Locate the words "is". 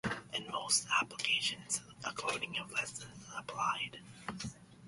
3.11-3.27